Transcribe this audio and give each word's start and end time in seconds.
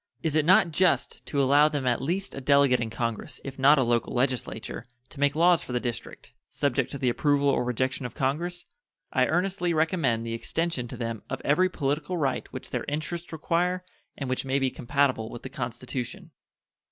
Is 0.23 0.33
it 0.35 0.45
not 0.45 0.71
just 0.71 1.23
to 1.27 1.39
allow 1.39 1.67
them 1.69 1.85
at 1.85 2.01
least 2.01 2.33
a 2.33 2.41
Delegate 2.41 2.79
in 2.79 2.89
Congress, 2.89 3.39
if 3.43 3.59
not 3.59 3.77
a 3.77 3.83
local 3.83 4.15
legislature, 4.15 4.83
to 5.09 5.19
make 5.19 5.35
laws 5.35 5.61
for 5.61 5.73
the 5.73 5.79
District, 5.79 6.33
subject 6.49 6.89
to 6.89 6.97
the 6.97 7.07
approval 7.09 7.47
or 7.49 7.63
rejection 7.63 8.03
of 8.07 8.15
Congress? 8.15 8.65
I 9.13 9.27
earnestly 9.27 9.75
recommend 9.75 10.25
the 10.25 10.33
extension 10.33 10.87
to 10.87 10.97
them 10.97 11.21
of 11.29 11.39
every 11.45 11.69
political 11.69 12.17
right 12.17 12.51
which 12.51 12.71
their 12.71 12.83
interests 12.87 13.31
require 13.31 13.85
and 14.17 14.27
which 14.27 14.43
may 14.43 14.57
be 14.57 14.71
compatible 14.71 15.29
with 15.29 15.43
the 15.43 15.49
Constitution. 15.49 16.31